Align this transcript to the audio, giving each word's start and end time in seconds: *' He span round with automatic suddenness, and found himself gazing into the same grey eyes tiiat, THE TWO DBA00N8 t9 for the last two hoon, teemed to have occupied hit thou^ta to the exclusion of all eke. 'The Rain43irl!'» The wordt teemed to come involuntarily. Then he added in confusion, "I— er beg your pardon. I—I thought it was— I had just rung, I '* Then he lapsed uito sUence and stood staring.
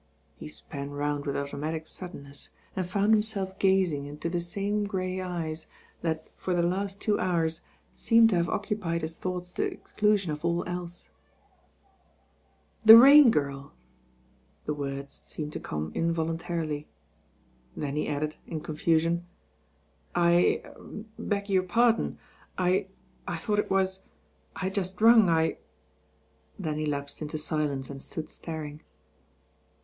*' 0.21 0.35
He 0.39 0.47
span 0.47 0.89
round 0.89 1.27
with 1.27 1.37
automatic 1.37 1.85
suddenness, 1.85 2.49
and 2.75 2.89
found 2.89 3.13
himself 3.13 3.59
gazing 3.59 4.07
into 4.07 4.29
the 4.29 4.39
same 4.39 4.85
grey 4.85 5.21
eyes 5.21 5.67
tiiat, 6.01 6.01
THE 6.01 6.09
TWO 6.09 6.13
DBA00N8 6.13 6.17
t9 6.17 6.29
for 6.37 6.53
the 6.55 6.61
last 6.63 7.01
two 7.01 7.17
hoon, 7.19 7.47
teemed 7.93 8.29
to 8.31 8.35
have 8.37 8.49
occupied 8.49 9.01
hit 9.03 9.11
thou^ta 9.11 9.53
to 9.53 9.61
the 9.61 9.67
exclusion 9.71 10.31
of 10.31 10.43
all 10.43 10.61
eke. 10.63 11.11
'The 12.83 12.93
Rain43irl!'» 12.93 13.69
The 14.65 14.73
wordt 14.73 15.09
teemed 15.23 15.51
to 15.53 15.59
come 15.59 15.91
involuntarily. 15.93 16.87
Then 17.77 17.95
he 17.95 18.07
added 18.07 18.37
in 18.47 18.61
confusion, 18.61 19.27
"I— 20.15 20.61
er 20.65 21.03
beg 21.19 21.47
your 21.47 21.61
pardon. 21.61 22.17
I—I 22.57 23.37
thought 23.37 23.59
it 23.59 23.69
was— 23.69 23.99
I 24.55 24.61
had 24.61 24.73
just 24.73 24.99
rung, 24.99 25.29
I 25.29 25.59
'* 26.05 26.57
Then 26.57 26.79
he 26.79 26.87
lapsed 26.87 27.19
uito 27.19 27.35
sUence 27.37 27.91
and 27.91 28.01
stood 28.01 28.29
staring. 28.29 28.81